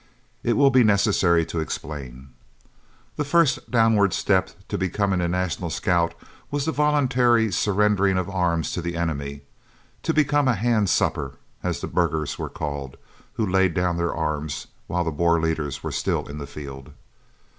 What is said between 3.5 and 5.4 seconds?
downward step to becoming a